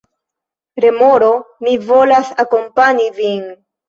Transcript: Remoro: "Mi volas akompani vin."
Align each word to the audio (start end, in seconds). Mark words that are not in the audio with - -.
Remoro: 0.85 1.27
"Mi 1.67 1.73
volas 1.89 2.31
akompani 2.45 3.07
vin." 3.19 3.45